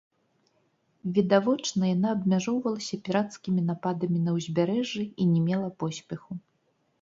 [1.17, 6.31] Відавочна, яна абмяжоўвалася пірацкімі нападамі на ўзбярэжжы і не мела поспеху.